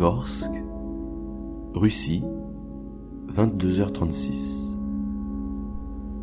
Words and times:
Kivorsk, 0.00 0.50
Russie, 1.74 2.22
22h36. 3.36 4.78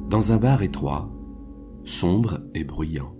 Dans 0.09 0.31
un 0.31 0.37
bar 0.37 0.63
étroit, 0.63 1.13
sombre 1.83 2.41
et 2.55 2.63
bruyant, 2.63 3.15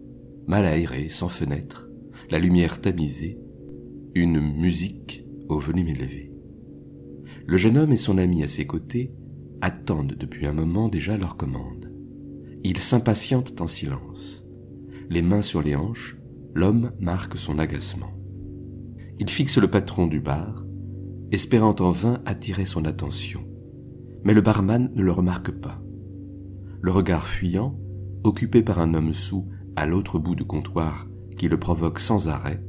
mal 0.47 0.65
aéré, 0.65 1.09
sans 1.09 1.29
fenêtre, 1.29 1.91
la 2.31 2.39
lumière 2.39 2.81
tamisée, 2.81 3.37
une 4.15 4.39
musique 4.39 5.23
au 5.47 5.59
volume 5.59 5.89
élevé. 5.89 6.33
Le 7.45 7.57
jeune 7.57 7.77
homme 7.77 7.91
et 7.91 7.97
son 7.97 8.17
ami 8.17 8.41
à 8.41 8.47
ses 8.47 8.65
côtés 8.65 9.13
attendent 9.61 10.15
depuis 10.15 10.47
un 10.47 10.53
moment 10.53 10.89
déjà 10.89 11.17
leur 11.17 11.37
commande. 11.37 11.93
Ils 12.63 12.79
s'impatientent 12.79 13.61
en 13.61 13.67
silence. 13.67 14.43
Les 15.11 15.21
mains 15.21 15.43
sur 15.43 15.61
les 15.61 15.75
hanches, 15.75 16.17
l'homme 16.55 16.93
marque 16.99 17.37
son 17.37 17.59
agacement. 17.59 18.16
Il 19.19 19.29
fixe 19.29 19.57
le 19.57 19.67
patron 19.67 20.07
du 20.07 20.19
bar, 20.19 20.63
espérant 21.31 21.75
en 21.79 21.91
vain 21.91 22.21
attirer 22.25 22.65
son 22.65 22.85
attention. 22.85 23.43
Mais 24.23 24.33
le 24.33 24.41
barman 24.41 24.91
ne 24.93 25.01
le 25.01 25.11
remarque 25.11 25.51
pas. 25.51 25.81
Le 26.81 26.91
regard 26.91 27.25
fuyant, 27.25 27.79
occupé 28.23 28.61
par 28.61 28.79
un 28.79 28.93
homme 28.93 29.13
sous 29.13 29.47
à 29.75 29.85
l'autre 29.85 30.19
bout 30.19 30.35
du 30.35 30.45
comptoir 30.45 31.07
qui 31.37 31.47
le 31.47 31.59
provoque 31.59 31.99
sans 31.99 32.27
arrêt, 32.27 32.63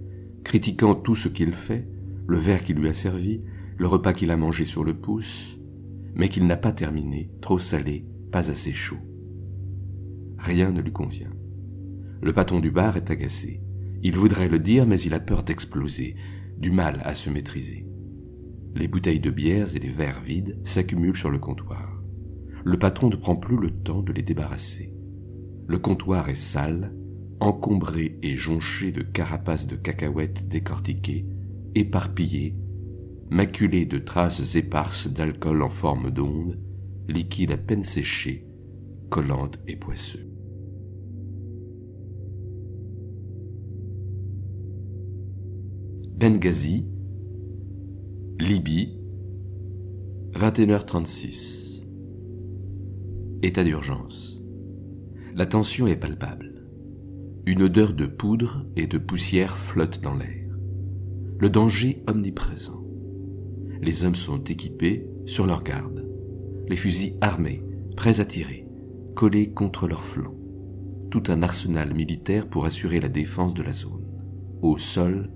critiquant 0.44 0.94
tout 0.94 1.14
ce 1.14 1.28
qu'il 1.28 1.52
fait, 1.52 1.88
le 2.26 2.38
verre 2.38 2.64
qui 2.64 2.74
lui 2.74 2.88
a 2.88 2.94
servi, 2.94 3.42
le 3.76 3.86
repas 3.86 4.12
qu'il 4.12 4.30
a 4.30 4.36
mangé 4.36 4.64
sur 4.64 4.84
le 4.84 4.94
pouce, 4.94 5.58
mais 6.14 6.28
qu'il 6.28 6.46
n'a 6.46 6.56
pas 6.56 6.72
terminé, 6.72 7.30
trop 7.40 7.58
salé, 7.58 8.06
pas 8.30 8.50
assez 8.50 8.72
chaud. 8.72 8.98
Rien 10.38 10.70
ne 10.70 10.80
lui 10.80 10.92
convient. 10.92 11.32
Le 12.22 12.32
patron 12.32 12.60
du 12.60 12.70
bar 12.70 12.96
est 12.96 13.10
agacé. 13.10 13.62
Il 14.02 14.16
voudrait 14.16 14.48
le 14.48 14.58
dire, 14.58 14.86
mais 14.86 15.00
il 15.00 15.14
a 15.14 15.20
peur 15.20 15.42
d'exploser, 15.42 16.16
du 16.58 16.70
mal 16.70 17.00
à 17.04 17.14
se 17.14 17.30
maîtriser. 17.30 17.86
Les 18.74 18.88
bouteilles 18.88 19.20
de 19.20 19.30
bières 19.30 19.74
et 19.74 19.78
les 19.78 19.90
verres 19.90 20.20
vides 20.22 20.60
s'accumulent 20.64 21.16
sur 21.16 21.30
le 21.30 21.38
comptoir. 21.38 22.02
Le 22.64 22.78
patron 22.78 23.08
ne 23.08 23.16
prend 23.16 23.36
plus 23.36 23.56
le 23.56 23.70
temps 23.70 24.02
de 24.02 24.12
les 24.12 24.22
débarrasser. 24.22 24.92
Le 25.66 25.78
comptoir 25.78 26.28
est 26.28 26.34
sale, 26.34 26.94
encombré 27.40 28.18
et 28.22 28.36
jonché 28.36 28.90
de 28.90 29.02
carapaces 29.02 29.66
de 29.66 29.76
cacahuètes 29.76 30.48
décortiquées, 30.48 31.26
éparpillées, 31.74 32.56
maculé 33.30 33.86
de 33.86 33.98
traces 33.98 34.56
éparses 34.56 35.08
d'alcool 35.08 35.62
en 35.62 35.68
forme 35.68 36.10
d'onde, 36.10 36.58
liquide 37.08 37.52
à 37.52 37.56
peine 37.56 37.84
séché, 37.84 38.46
collante 39.10 39.58
et 39.66 39.76
poisseux. 39.76 40.26
Benghazi, 46.18 46.84
Libye, 48.40 48.98
21h36. 50.32 51.84
État 53.44 53.62
d'urgence. 53.62 54.42
La 55.36 55.46
tension 55.46 55.86
est 55.86 55.94
palpable. 55.94 56.66
Une 57.46 57.62
odeur 57.62 57.92
de 57.92 58.06
poudre 58.06 58.66
et 58.74 58.88
de 58.88 58.98
poussière 58.98 59.56
flotte 59.56 60.00
dans 60.00 60.16
l'air. 60.16 60.58
Le 61.38 61.48
danger 61.48 62.02
omniprésent. 62.08 62.84
Les 63.80 64.04
hommes 64.04 64.16
sont 64.16 64.42
équipés, 64.42 65.06
sur 65.24 65.46
leur 65.46 65.62
garde. 65.62 66.04
Les 66.68 66.76
fusils 66.76 67.16
armés, 67.20 67.62
prêts 67.94 68.18
à 68.18 68.24
tirer, 68.24 68.66
collés 69.14 69.52
contre 69.52 69.86
leurs 69.86 70.02
flancs. 70.02 70.34
Tout 71.12 71.22
un 71.28 71.44
arsenal 71.44 71.94
militaire 71.94 72.48
pour 72.48 72.64
assurer 72.64 72.98
la 72.98 73.08
défense 73.08 73.54
de 73.54 73.62
la 73.62 73.72
zone. 73.72 74.02
Au 74.62 74.78
sol 74.78 75.30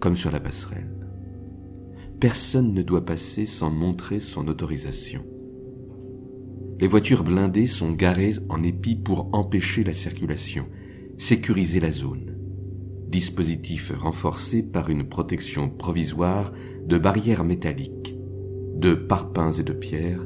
comme 0.00 0.16
sur 0.16 0.30
la 0.30 0.40
passerelle. 0.40 0.90
Personne 2.20 2.72
ne 2.72 2.82
doit 2.82 3.04
passer 3.04 3.46
sans 3.46 3.70
montrer 3.70 4.20
son 4.20 4.48
autorisation. 4.48 5.24
Les 6.80 6.88
voitures 6.88 7.24
blindées 7.24 7.66
sont 7.66 7.92
garées 7.92 8.34
en 8.48 8.62
épi 8.62 8.96
pour 8.96 9.30
empêcher 9.32 9.84
la 9.84 9.94
circulation, 9.94 10.66
sécuriser 11.16 11.80
la 11.80 11.90
zone. 11.90 12.36
Dispositif 13.08 13.92
renforcé 13.96 14.62
par 14.62 14.90
une 14.90 15.08
protection 15.08 15.70
provisoire 15.70 16.52
de 16.86 16.98
barrières 16.98 17.44
métalliques, 17.44 18.16
de 18.74 18.94
parpaings 18.94 19.58
et 19.58 19.64
de 19.64 19.72
pierres 19.72 20.24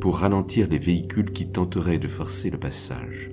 pour 0.00 0.18
ralentir 0.18 0.68
les 0.68 0.78
véhicules 0.78 1.32
qui 1.32 1.50
tenteraient 1.50 1.98
de 1.98 2.08
forcer 2.08 2.50
le 2.50 2.58
passage. 2.58 3.30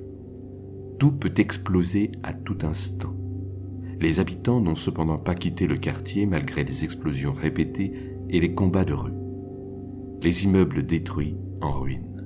Tout 0.97 1.11
peut 1.11 1.33
exploser 1.37 2.11
à 2.23 2.33
tout 2.33 2.57
instant. 2.63 3.15
Les 3.99 4.19
habitants 4.19 4.59
n'ont 4.59 4.75
cependant 4.75 5.17
pas 5.17 5.35
quitté 5.35 5.67
le 5.67 5.77
quartier 5.77 6.25
malgré 6.25 6.63
les 6.63 6.83
explosions 6.83 7.33
répétées 7.33 7.93
et 8.29 8.39
les 8.39 8.53
combats 8.53 8.85
de 8.85 8.93
rue. 8.93 9.13
Les 10.21 10.43
immeubles 10.43 10.85
détruits 10.85 11.37
en 11.61 11.79
ruine 11.79 12.25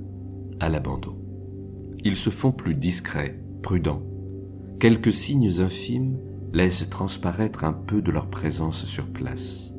à 0.59 0.69
l'abandon. 0.69 1.15
Ils 2.03 2.15
se 2.15 2.29
font 2.29 2.51
plus 2.51 2.75
discrets, 2.75 3.39
prudents. 3.61 4.03
Quelques 4.79 5.13
signes 5.13 5.61
infimes 5.61 6.17
laissent 6.53 6.89
transparaître 6.89 7.63
un 7.63 7.73
peu 7.73 8.01
de 8.01 8.11
leur 8.11 8.29
présence 8.29 8.85
sur 8.85 9.07
place. 9.07 9.73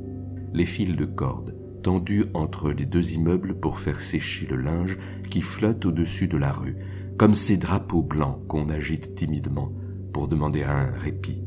Les 0.53 0.67
fils 0.67 0.97
de 0.97 1.05
corde 1.05 1.57
tendus 1.83 2.27
entre 2.35 2.73
les 2.73 2.85
deux 2.85 3.15
immeubles 3.15 3.59
pour 3.59 3.79
faire 3.79 4.01
sécher 4.01 4.47
le 4.47 4.57
linge 4.57 4.99
qui 5.31 5.41
flotte 5.41 5.87
au-dessus 5.87 6.29
de 6.29 6.37
la 6.37 6.53
rue, 6.53 6.77
comme 7.17 7.35
ces 7.35 7.57
drapeaux 7.57 8.03
blancs 8.03 8.47
qu'on 8.49 8.69
agite 8.69 9.15
timidement 9.15 9.73
pour 10.13 10.29
demander 10.29 10.63
un 10.63 10.91
répit, 10.93 11.43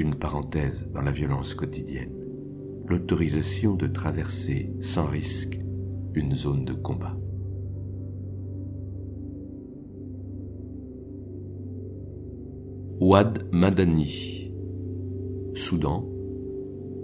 une 0.00 0.14
parenthèse 0.14 0.88
dans 0.94 1.02
la 1.02 1.12
violence 1.12 1.54
quotidienne, 1.54 2.14
l'autorisation 2.86 3.74
de 3.74 3.86
traverser 3.86 4.72
sans 4.80 5.06
risque 5.06 5.60
une 6.14 6.34
zone 6.34 6.64
de 6.64 6.72
combat. 6.72 7.16
Ouad 13.00 13.46
Madani, 13.52 14.52
Soudan, 15.54 16.08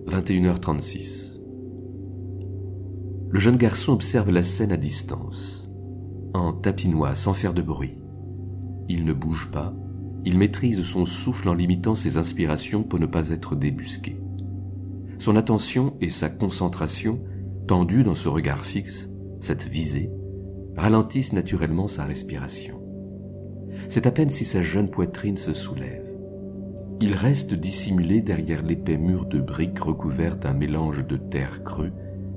21h36. 0.07 1.39
Le 3.29 3.39
jeune 3.39 3.57
garçon 3.57 3.93
observe 3.93 4.31
la 4.31 4.43
scène 4.43 4.73
à 4.73 4.77
distance, 4.77 5.71
en 6.33 6.53
tapinois 6.53 7.15
sans 7.15 7.35
faire 7.35 7.53
de 7.55 7.63
bruit. 7.63 7.99
Il 8.89 9.05
ne 9.05 9.13
bouge 9.13 9.51
pas, 9.51 9.75
il 10.27 10.37
maîtrise 10.37 10.83
son 10.83 11.05
souffle 11.05 11.49
en 11.49 11.55
limitant 11.55 11.95
ses 11.95 12.17
inspirations 12.17 12.83
pour 12.83 12.99
ne 12.99 13.07
pas 13.07 13.31
être 13.31 13.55
débusqué. 13.55 14.17
Son 15.21 15.37
attention 15.37 15.95
et 16.01 16.11
sa 16.11 16.29
concentration, 16.29 17.21
tendues 17.69 18.03
dans 18.03 18.17
ce 18.17 18.29
regard 18.29 18.67
fixe, 18.67 19.09
cette 19.41 19.63
visée, 19.63 20.11
ralentissent 20.77 21.33
naturellement 21.33 21.87
sa 21.87 22.05
respiration. 22.05 22.83
C'est 23.89 24.09
à 24.09 24.11
peine 24.11 24.29
si 24.29 24.45
sa 24.45 24.63
jeune 24.63 24.91
poitrine 24.91 25.37
se 25.37 25.53
soulève. 25.53 26.05
Il 27.01 27.15
reste 27.15 27.55
dissimulé 27.55 28.21
derrière 28.21 28.63
l'épais 28.65 28.99
mur 28.99 29.27
de 29.27 29.39
briques 29.39 29.79
recouvert 29.79 30.39
d'un 30.39 30.55
mélange 30.55 31.07
de 31.07 31.19
terre 31.19 31.63
crue 31.63 31.93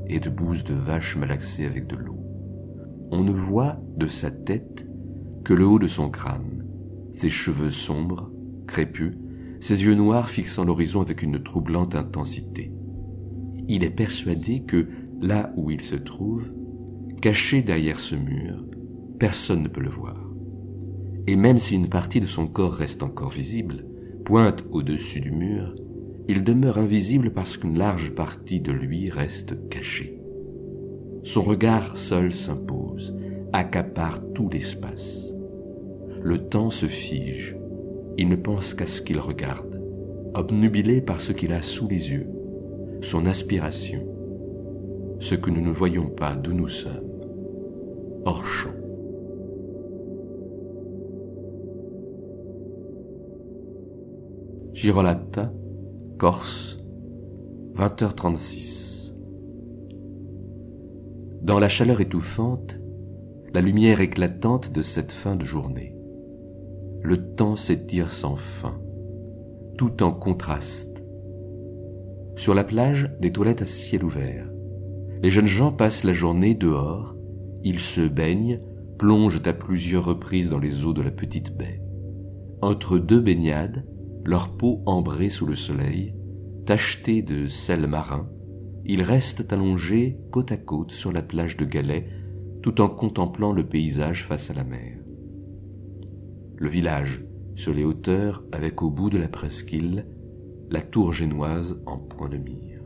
et 0.05 0.19
de 0.19 0.29
bouse 0.29 0.63
de 0.63 0.75
vache 0.75 1.17
malaxée 1.17 1.65
avec 1.65 1.87
de 1.87 1.95
l'eau. 1.95 2.19
On 3.09 3.23
ne 3.23 3.31
voit 3.31 3.79
de 3.97 4.05
sa 4.05 4.29
tête 4.29 4.85
que 5.43 5.55
le 5.55 5.65
haut 5.65 5.79
de 5.79 5.87
son 5.87 6.09
crâne, 6.09 6.58
ses 7.11 7.29
cheveux 7.29 7.71
sombres, 7.71 8.31
crépus, 8.67 9.13
ses 9.59 9.83
yeux 9.83 9.95
noirs 9.95 10.29
fixant 10.29 10.65
l'horizon 10.65 11.01
avec 11.01 11.21
une 11.21 11.43
troublante 11.43 11.95
intensité. 11.95 12.71
Il 13.67 13.83
est 13.83 13.89
persuadé 13.89 14.63
que, 14.63 14.87
là 15.21 15.51
où 15.55 15.69
il 15.69 15.81
se 15.81 15.95
trouve, 15.95 16.43
caché 17.21 17.61
derrière 17.61 17.99
ce 17.99 18.15
mur, 18.15 18.65
personne 19.19 19.63
ne 19.63 19.67
peut 19.67 19.81
le 19.81 19.89
voir 19.89 20.29
et 21.29 21.35
même 21.35 21.59
si 21.59 21.75
une 21.75 21.89
partie 21.89 22.19
de 22.19 22.25
son 22.25 22.47
corps 22.47 22.73
reste 22.73 23.03
encore 23.03 23.29
visible, 23.29 23.85
pointe 24.25 24.65
au-dessus 24.71 25.19
du 25.19 25.29
mur, 25.29 25.75
il 26.27 26.43
demeure 26.43 26.79
invisible 26.79 27.33
parce 27.33 27.55
qu'une 27.55 27.77
large 27.77 28.15
partie 28.15 28.61
de 28.61 28.71
lui 28.71 29.11
reste 29.11 29.69
cachée. 29.69 30.19
Son 31.23 31.43
regard 31.43 31.97
seul 31.97 32.33
s'impose, 32.33 33.15
accapare 33.53 34.19
tout 34.33 34.49
l'espace. 34.49 35.28
Le 36.21 36.49
temps 36.49 36.69
se 36.69 36.87
fige. 36.87 37.57
Il 38.17 38.27
ne 38.27 38.35
pense 38.35 38.73
qu'à 38.73 38.85
ce 38.85 39.01
qu'il 39.01 39.19
regarde, 39.19 39.81
obnubilé 40.33 41.01
par 41.01 41.21
ce 41.21 41.31
qu'il 41.31 41.53
a 41.53 41.61
sous 41.61 41.87
les 41.87 42.11
yeux, 42.11 42.27
son 43.01 43.25
aspiration, 43.25 44.05
ce 45.19 45.35
que 45.35 45.49
nous 45.49 45.61
ne 45.61 45.71
voyons 45.71 46.09
pas 46.09 46.35
d'où 46.35 46.53
nous 46.53 46.67
sommes, 46.67 47.09
hors 48.25 48.45
champ. 48.45 48.69
Girolata, 54.73 55.51
Corse, 56.17 56.79
20h36. 57.75 59.13
Dans 61.41 61.59
la 61.59 61.69
chaleur 61.69 62.01
étouffante, 62.01 62.79
la 63.53 63.61
lumière 63.61 63.99
éclatante 63.99 64.71
de 64.71 64.81
cette 64.81 65.11
fin 65.11 65.35
de 65.35 65.43
journée, 65.43 65.98
le 67.01 67.33
temps 67.35 67.55
s'étire 67.55 68.11
sans 68.11 68.35
fin, 68.35 68.79
tout 69.77 70.03
en 70.03 70.11
contraste. 70.11 71.03
Sur 72.35 72.53
la 72.53 72.63
plage, 72.63 73.11
des 73.19 73.31
toilettes 73.31 73.61
à 73.61 73.65
ciel 73.65 74.03
ouvert. 74.03 74.49
Les 75.21 75.29
jeunes 75.29 75.47
gens 75.47 75.71
passent 75.71 76.03
la 76.03 76.13
journée 76.13 76.55
dehors, 76.55 77.15
ils 77.63 77.79
se 77.79 78.01
baignent, 78.01 78.61
plongent 78.97 79.41
à 79.45 79.53
plusieurs 79.53 80.05
reprises 80.05 80.49
dans 80.49 80.59
les 80.59 80.85
eaux 80.85 80.93
de 80.93 81.01
la 81.01 81.11
petite 81.11 81.55
baie. 81.55 81.81
Entre 82.61 82.97
deux 82.97 83.19
baignades, 83.19 83.85
leur 84.25 84.55
peau 84.55 84.81
ambrée 84.85 85.29
sous 85.29 85.45
le 85.45 85.55
soleil, 85.55 86.13
tachetée 86.65 87.21
de 87.21 87.47
sel 87.47 87.87
marin, 87.87 88.29
ils 88.85 89.01
restent 89.01 89.51
allongés 89.51 90.19
côte 90.31 90.51
à 90.51 90.57
côte 90.57 90.91
sur 90.91 91.11
la 91.11 91.21
plage 91.21 91.57
de 91.57 91.65
galets 91.65 92.07
tout 92.61 92.81
en 92.81 92.89
contemplant 92.89 93.53
le 93.53 93.65
paysage 93.65 94.25
face 94.25 94.49
à 94.49 94.53
la 94.53 94.63
mer. 94.63 94.98
Le 96.59 96.67
village, 96.67 97.23
sur 97.55 97.73
les 97.73 97.85
hauteurs, 97.85 98.43
avec 98.51 98.81
au 98.81 98.89
bout 98.89 99.09
de 99.09 99.17
la 99.17 99.29
presqu'île, 99.29 100.05
la 100.69 100.81
tour 100.81 101.13
génoise 101.13 101.81
en 101.85 101.97
point 101.97 102.27
de 102.27 102.35
mire. 102.35 102.81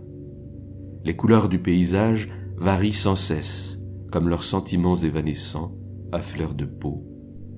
Les 1.03 1.15
couleurs 1.15 1.49
du 1.49 1.57
paysage 1.57 2.29
varient 2.55 2.93
sans 2.93 3.15
cesse, 3.15 3.79
comme 4.11 4.29
leurs 4.29 4.43
sentiments 4.43 4.95
évanescents, 4.95 5.75
à 6.11 6.21
fleur 6.21 6.53
de 6.53 6.65
peau. 6.65 7.03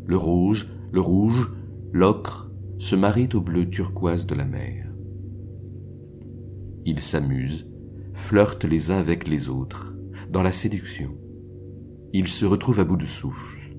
Le 0.06 0.16
rose, 0.16 0.68
le 0.94 1.02
rouge, 1.02 1.52
l'ocre, 1.92 2.50
se 2.80 2.96
marient 2.96 3.34
au 3.34 3.42
bleu 3.42 3.70
turquoise 3.70 4.26
de 4.26 4.36
la 4.36 4.46
mer. 4.46 4.90
Ils 6.86 7.02
s'amusent, 7.02 7.70
flirtent 8.14 8.64
les 8.64 8.90
uns 8.90 9.00
avec 9.00 9.28
les 9.28 9.50
autres, 9.50 9.94
dans 10.30 10.44
la 10.44 10.54
séduction. 10.54 11.14
Ils 12.14 12.30
se 12.30 12.46
retrouvent 12.46 12.80
à 12.80 12.86
bout 12.86 12.96
de 12.96 13.06
souffle, 13.06 13.76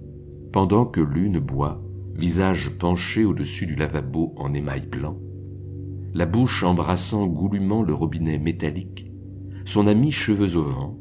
pendant 0.52 0.84
que 0.84 1.00
l'une 1.00 1.38
boit, 1.38 1.82
visage 2.16 2.70
penché 2.70 3.24
au-dessus 3.24 3.66
du 3.66 3.74
lavabo 3.74 4.32
en 4.36 4.54
émail 4.54 4.86
blanc, 4.86 5.18
la 6.14 6.26
bouche 6.26 6.62
embrassant 6.62 7.26
goulûment 7.26 7.82
le 7.82 7.92
robinet 7.92 8.38
métallique, 8.38 9.10
son 9.64 9.86
ami 9.86 10.10
cheveux 10.10 10.56
au 10.56 10.62
vent 10.62 10.98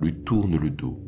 lui 0.00 0.14
tourne 0.22 0.56
le 0.56 0.70
dos, 0.70 1.00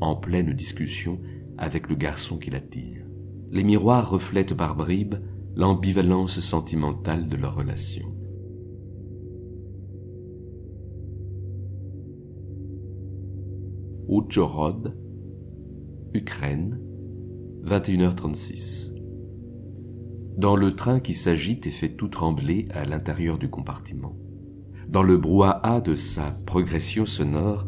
en 0.00 0.16
pleine 0.16 0.52
discussion 0.52 1.20
avec 1.56 1.88
le 1.88 1.96
garçon 1.96 2.38
qui 2.38 2.50
l'attire. 2.50 3.04
Les 3.50 3.64
miroirs 3.64 4.10
reflètent 4.10 4.54
par 4.54 4.76
bribes 4.76 5.16
l'ambivalence 5.56 6.40
sentimentale 6.40 7.28
de 7.28 7.36
leur 7.36 7.56
relation. 7.56 8.14
Ukraine, 16.14 16.80
21h36. 17.64 18.87
Dans 20.38 20.54
le 20.54 20.76
train 20.76 21.00
qui 21.00 21.14
s'agite 21.14 21.66
et 21.66 21.72
fait 21.72 21.88
tout 21.88 22.06
trembler 22.06 22.68
à 22.70 22.84
l'intérieur 22.84 23.38
du 23.38 23.50
compartiment, 23.50 24.16
dans 24.88 25.02
le 25.02 25.16
brouhaha 25.16 25.80
de 25.80 25.96
sa 25.96 26.30
progression 26.30 27.06
sonore, 27.06 27.66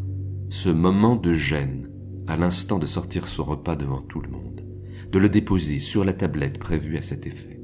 ce 0.50 0.69
moment 0.69 1.17
de 1.17 1.34
gêne 1.34 1.90
à 2.28 2.37
l'instant 2.37 2.78
de 2.78 2.87
sortir 2.87 3.26
son 3.26 3.43
repas 3.43 3.75
devant 3.75 4.02
tout 4.02 4.20
le 4.20 4.31
monde, 4.31 4.64
de 5.11 5.19
le 5.19 5.28
déposer 5.28 5.81
sur 5.81 6.05
la 6.05 6.12
tablette 6.12 6.61
prévue 6.61 6.96
à 6.96 7.02
cet 7.02 7.26
effet. 7.26 7.61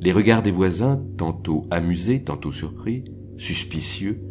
Les 0.00 0.12
regards 0.12 0.42
des 0.42 0.52
voisins, 0.52 1.04
tantôt 1.18 1.66
amusés, 1.70 2.24
tantôt 2.24 2.52
surpris, 2.52 3.04
suspicieux, 3.36 4.22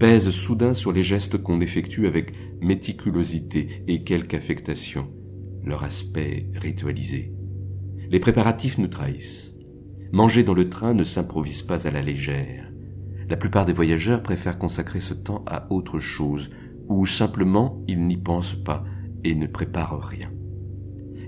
pèsent 0.00 0.30
soudain 0.30 0.74
sur 0.74 0.90
les 0.90 1.04
gestes 1.04 1.40
qu'on 1.40 1.60
effectue 1.60 2.08
avec 2.08 2.32
méticulosité 2.60 3.84
et 3.86 4.02
quelque 4.02 4.34
affectation, 4.34 5.06
leur 5.62 5.84
aspect 5.84 6.48
ritualisé. 6.56 7.32
Les 8.10 8.18
préparatifs 8.18 8.76
nous 8.78 8.88
trahissent. 8.88 9.54
Manger 10.10 10.42
dans 10.42 10.54
le 10.54 10.68
train 10.68 10.94
ne 10.94 11.04
s'improvise 11.04 11.62
pas 11.62 11.86
à 11.86 11.92
la 11.92 12.02
légère. 12.02 12.68
La 13.28 13.36
plupart 13.36 13.64
des 13.64 13.72
voyageurs 13.72 14.24
préfèrent 14.24 14.58
consacrer 14.58 14.98
ce 14.98 15.14
temps 15.14 15.44
à 15.46 15.72
autre 15.72 16.00
chose, 16.00 16.50
ou 16.88 17.06
simplement 17.06 17.80
ils 17.86 18.04
n'y 18.04 18.16
pensent 18.16 18.56
pas 18.56 18.84
et 19.22 19.36
ne 19.36 19.46
préparent 19.46 20.02
rien. 20.02 20.28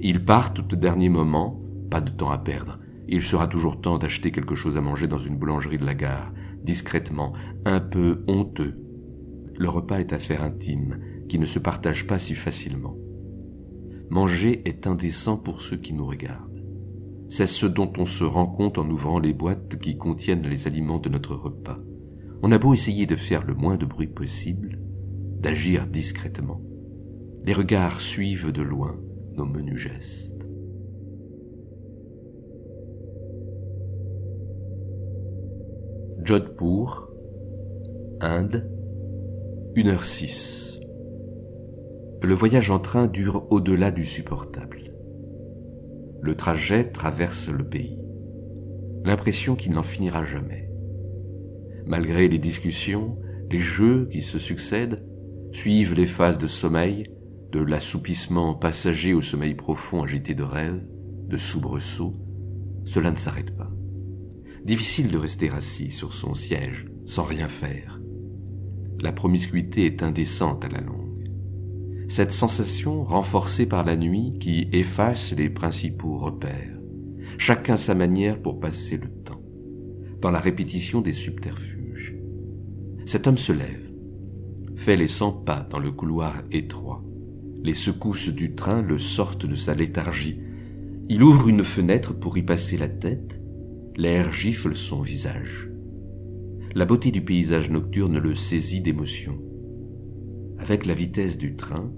Ils 0.00 0.24
partent 0.24 0.58
au 0.58 0.76
dernier 0.76 1.08
moment, 1.08 1.62
pas 1.88 2.00
de 2.00 2.10
temps 2.10 2.32
à 2.32 2.38
perdre, 2.38 2.80
il 3.06 3.22
sera 3.22 3.46
toujours 3.46 3.80
temps 3.80 3.98
d'acheter 3.98 4.32
quelque 4.32 4.56
chose 4.56 4.76
à 4.76 4.80
manger 4.80 5.06
dans 5.06 5.20
une 5.20 5.36
boulangerie 5.36 5.78
de 5.78 5.86
la 5.86 5.94
gare, 5.94 6.32
discrètement, 6.64 7.32
un 7.64 7.78
peu 7.78 8.24
honteux. 8.26 8.74
Le 9.56 9.68
repas 9.68 10.00
est 10.00 10.12
affaire 10.12 10.42
intime, 10.42 10.98
qui 11.28 11.38
ne 11.38 11.46
se 11.46 11.60
partage 11.60 12.08
pas 12.08 12.18
si 12.18 12.34
facilement. 12.34 12.96
Manger 14.10 14.62
est 14.64 14.88
indécent 14.88 15.36
pour 15.36 15.60
ceux 15.60 15.76
qui 15.76 15.92
nous 15.94 16.04
regardent. 16.04 16.51
C'est 17.34 17.46
ce 17.46 17.64
dont 17.64 17.90
on 17.96 18.04
se 18.04 18.24
rend 18.24 18.46
compte 18.46 18.76
en 18.76 18.86
ouvrant 18.90 19.18
les 19.18 19.32
boîtes 19.32 19.78
qui 19.78 19.96
contiennent 19.96 20.46
les 20.46 20.66
aliments 20.66 20.98
de 20.98 21.08
notre 21.08 21.34
repas. 21.34 21.78
On 22.42 22.52
a 22.52 22.58
beau 22.58 22.74
essayer 22.74 23.06
de 23.06 23.16
faire 23.16 23.42
le 23.42 23.54
moins 23.54 23.78
de 23.78 23.86
bruit 23.86 24.06
possible, 24.06 24.78
d'agir 25.40 25.86
discrètement. 25.86 26.60
Les 27.46 27.54
regards 27.54 28.02
suivent 28.02 28.52
de 28.52 28.60
loin 28.60 29.00
nos 29.32 29.46
menus 29.46 29.78
gestes. 29.78 30.46
Jodhpur, 36.24 37.08
Inde, 38.20 38.70
1h06. 39.74 40.82
Le 42.22 42.34
voyage 42.34 42.70
en 42.70 42.78
train 42.78 43.06
dure 43.06 43.46
au-delà 43.50 43.90
du 43.90 44.04
supportable. 44.04 44.82
Le 46.22 46.36
trajet 46.36 46.84
traverse 46.84 47.48
le 47.48 47.68
pays. 47.68 47.98
L'impression 49.04 49.56
qu'il 49.56 49.72
n'en 49.72 49.82
finira 49.82 50.24
jamais. 50.24 50.70
Malgré 51.84 52.28
les 52.28 52.38
discussions, 52.38 53.18
les 53.50 53.58
jeux 53.58 54.06
qui 54.06 54.22
se 54.22 54.38
succèdent, 54.38 55.04
suivent 55.50 55.94
les 55.94 56.06
phases 56.06 56.38
de 56.38 56.46
sommeil, 56.46 57.10
de 57.50 57.60
l'assoupissement 57.60 58.54
passager 58.54 59.14
au 59.14 59.20
sommeil 59.20 59.54
profond 59.54 60.04
agité 60.04 60.36
de 60.36 60.44
rêves, 60.44 60.86
de 61.26 61.36
soubresauts, 61.36 62.14
cela 62.84 63.10
ne 63.10 63.16
s'arrête 63.16 63.56
pas. 63.56 63.72
Difficile 64.64 65.08
de 65.08 65.18
rester 65.18 65.50
assis 65.50 65.90
sur 65.90 66.12
son 66.12 66.34
siège 66.34 66.86
sans 67.04 67.24
rien 67.24 67.48
faire. 67.48 68.00
La 69.00 69.10
promiscuité 69.10 69.86
est 69.86 70.04
indécente 70.04 70.64
à 70.64 70.68
la 70.68 70.80
longue. 70.80 71.01
Cette 72.14 72.32
sensation, 72.32 73.04
renforcée 73.04 73.64
par 73.64 73.86
la 73.86 73.96
nuit, 73.96 74.34
qui 74.38 74.68
efface 74.70 75.32
les 75.32 75.48
principaux 75.48 76.18
repères, 76.18 76.78
chacun 77.38 77.78
sa 77.78 77.94
manière 77.94 78.42
pour 78.42 78.60
passer 78.60 78.98
le 78.98 79.08
temps, 79.08 79.42
dans 80.20 80.30
la 80.30 80.38
répétition 80.38 81.00
des 81.00 81.14
subterfuges. 81.14 82.14
Cet 83.06 83.26
homme 83.26 83.38
se 83.38 83.52
lève, 83.52 83.90
fait 84.76 84.98
les 84.98 85.08
cent 85.08 85.32
pas 85.32 85.66
dans 85.70 85.78
le 85.78 85.90
couloir 85.90 86.42
étroit. 86.50 87.02
Les 87.62 87.72
secousses 87.72 88.28
du 88.28 88.54
train 88.54 88.82
le 88.82 88.98
sortent 88.98 89.46
de 89.46 89.56
sa 89.56 89.74
léthargie. 89.74 90.38
Il 91.08 91.22
ouvre 91.22 91.48
une 91.48 91.64
fenêtre 91.64 92.12
pour 92.12 92.36
y 92.36 92.42
passer 92.42 92.76
la 92.76 92.90
tête, 92.90 93.40
L'air 93.96 94.34
gifle 94.34 94.76
son 94.76 95.00
visage. 95.00 95.70
La 96.74 96.84
beauté 96.84 97.10
du 97.10 97.24
paysage 97.24 97.70
nocturne 97.70 98.18
le 98.18 98.34
saisit 98.34 98.82
d'émotion. 98.82 99.40
Avec 100.58 100.84
la 100.84 100.92
vitesse 100.92 101.38
du 101.38 101.56
train, 101.56 101.90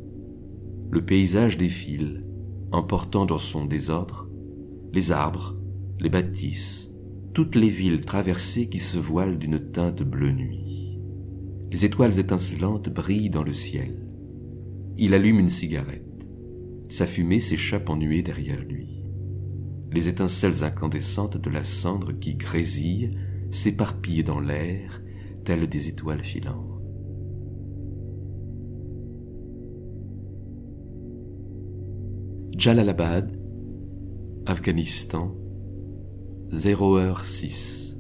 le 0.90 1.04
paysage 1.04 1.56
défile, 1.56 2.24
emportant 2.72 3.26
dans 3.26 3.38
son 3.38 3.64
désordre 3.64 4.28
les 4.92 5.10
arbres, 5.10 5.56
les 5.98 6.08
bâtisses, 6.08 6.92
toutes 7.32 7.56
les 7.56 7.68
villes 7.68 8.04
traversées 8.04 8.68
qui 8.68 8.78
se 8.78 8.96
voilent 8.96 9.38
d'une 9.38 9.72
teinte 9.72 10.02
bleu 10.02 10.30
nuit. 10.30 11.00
Les 11.72 11.84
étoiles 11.84 12.18
étincelantes 12.20 12.88
brillent 12.88 13.30
dans 13.30 13.42
le 13.42 13.52
ciel. 13.52 14.06
Il 14.96 15.14
allume 15.14 15.40
une 15.40 15.50
cigarette. 15.50 16.04
Sa 16.88 17.06
fumée 17.06 17.40
s'échappe 17.40 17.90
en 17.90 17.96
nuée 17.96 18.22
derrière 18.22 18.62
lui 18.62 18.94
les 19.94 20.08
étincelles 20.08 20.64
incandescentes 20.64 21.36
de 21.36 21.48
la 21.48 21.62
cendre 21.62 22.12
qui 22.12 22.34
grésillent 22.34 23.16
s'éparpillent 23.52 24.24
dans 24.24 24.40
l'air, 24.40 25.00
telles 25.44 25.68
des 25.68 25.88
étoiles 25.88 26.24
filantes. 26.24 26.73
Jalalabad, 32.56 33.36
Afghanistan, 34.46 35.34
0 36.52 37.00
h 37.00 37.24
6. 37.24 37.96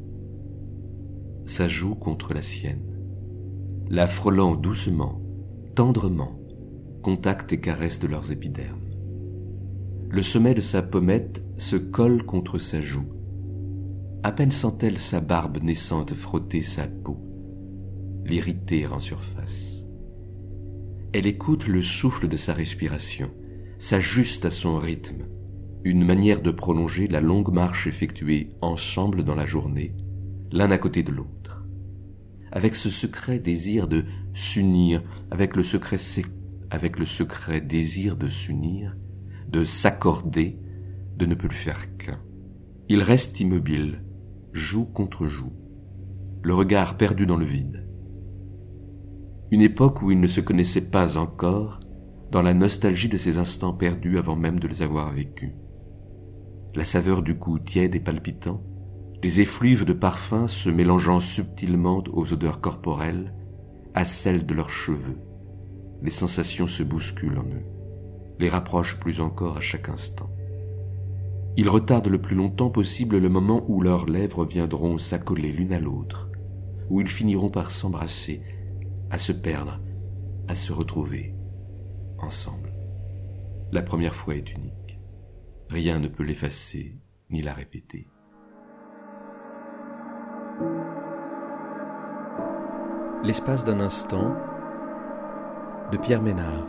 Sa 1.44 1.66
joue 1.66 1.96
contre 1.96 2.32
la 2.34 2.40
sienne. 2.40 2.96
La 3.90 4.06
frôlant 4.06 4.54
doucement, 4.54 5.20
tendrement, 5.74 6.38
contact 7.02 7.52
et 7.52 7.60
caresse 7.60 7.98
de 7.98 8.06
leurs 8.06 8.30
épidermes. 8.30 8.78
Le 10.08 10.22
sommet 10.22 10.54
de 10.54 10.60
sa 10.60 10.82
pommette 10.82 11.44
se 11.56 11.74
colle 11.74 12.24
contre 12.24 12.60
sa 12.60 12.80
joue. 12.80 13.08
À 14.22 14.30
peine 14.30 14.52
sent-elle 14.52 14.98
sa 14.98 15.20
barbe 15.20 15.58
naissante 15.64 16.14
frotter 16.14 16.62
sa 16.62 16.86
peau, 16.86 17.18
l'irriter 18.24 18.86
en 18.86 19.00
surface. 19.00 19.84
Elle 21.12 21.26
écoute 21.26 21.66
le 21.66 21.82
souffle 21.82 22.28
de 22.28 22.36
sa 22.36 22.54
respiration, 22.54 23.32
s'ajuste 23.78 24.44
à 24.44 24.50
son 24.50 24.76
rythme, 24.76 25.26
une 25.84 26.04
manière 26.04 26.40
de 26.40 26.50
prolonger 26.50 27.06
la 27.06 27.20
longue 27.20 27.52
marche 27.52 27.86
effectuée 27.86 28.50
ensemble 28.60 29.22
dans 29.22 29.34
la 29.34 29.46
journée, 29.46 29.94
l'un 30.52 30.70
à 30.70 30.78
côté 30.78 31.02
de 31.02 31.12
l'autre. 31.12 31.64
Avec 32.52 32.76
ce 32.76 32.88
secret 32.88 33.38
désir 33.38 33.88
de 33.88 34.04
s'unir, 34.32 35.02
avec 35.30 35.56
le 35.56 35.62
secret 35.62 35.96
avec 36.70 36.98
le 36.98 37.04
secret 37.04 37.60
désir 37.60 38.16
de 38.16 38.28
s'unir, 38.28 38.96
de 39.48 39.64
s'accorder, 39.64 40.58
de 41.16 41.26
ne 41.26 41.34
plus 41.34 41.50
faire 41.50 41.96
qu'un. 41.96 42.20
Il 42.88 43.02
reste 43.02 43.38
immobile, 43.40 44.04
joue 44.52 44.84
contre 44.84 45.26
joue, 45.26 45.52
le 46.42 46.54
regard 46.54 46.96
perdu 46.96 47.26
dans 47.26 47.36
le 47.36 47.46
vide. 47.46 47.86
Une 49.50 49.62
époque 49.62 50.02
où 50.02 50.10
il 50.10 50.18
ne 50.18 50.26
se 50.26 50.40
connaissait 50.40 50.90
pas 50.90 51.16
encore, 51.16 51.80
dans 52.30 52.42
la 52.42 52.54
nostalgie 52.54 53.08
de 53.08 53.16
ces 53.16 53.38
instants 53.38 53.72
perdus 53.72 54.18
avant 54.18 54.36
même 54.36 54.58
de 54.58 54.68
les 54.68 54.82
avoir 54.82 55.12
vécus. 55.12 55.52
La 56.74 56.84
saveur 56.84 57.22
du 57.22 57.34
goût 57.34 57.58
tiède 57.58 57.94
et 57.94 58.00
palpitant, 58.00 58.62
les 59.22 59.40
effluves 59.40 59.84
de 59.84 59.92
parfums 59.92 60.48
se 60.48 60.68
mélangeant 60.68 61.20
subtilement 61.20 62.02
aux 62.12 62.32
odeurs 62.32 62.60
corporelles, 62.60 63.32
à 63.94 64.04
celles 64.04 64.44
de 64.44 64.54
leurs 64.54 64.70
cheveux. 64.70 65.18
Les 66.02 66.10
sensations 66.10 66.66
se 66.66 66.82
bousculent 66.82 67.38
en 67.38 67.44
eux 67.44 67.74
les 68.38 68.48
rapproche 68.48 68.98
plus 68.98 69.20
encore 69.20 69.56
à 69.56 69.60
chaque 69.60 69.88
instant. 69.88 70.30
Ils 71.56 71.68
retardent 71.68 72.08
le 72.08 72.20
plus 72.20 72.34
longtemps 72.34 72.70
possible 72.70 73.18
le 73.18 73.28
moment 73.28 73.64
où 73.68 73.80
leurs 73.80 74.06
lèvres 74.06 74.44
viendront 74.44 74.98
s'accoler 74.98 75.52
l'une 75.52 75.72
à 75.72 75.78
l'autre, 75.78 76.28
où 76.90 77.00
ils 77.00 77.08
finiront 77.08 77.50
par 77.50 77.70
s'embrasser, 77.70 78.42
à 79.10 79.18
se 79.18 79.32
perdre, 79.32 79.80
à 80.48 80.54
se 80.54 80.72
retrouver, 80.72 81.33
La 83.72 83.82
première 83.82 84.14
fois 84.14 84.34
est 84.34 84.52
unique. 84.52 84.98
Rien 85.68 85.98
ne 85.98 86.08
peut 86.08 86.22
l'effacer 86.22 86.96
ni 87.30 87.42
la 87.42 87.52
répéter. 87.52 88.08
L'espace 93.24 93.64
d'un 93.64 93.80
instant 93.80 94.36
de 95.90 95.96
Pierre 95.98 96.22
Ménard. 96.22 96.66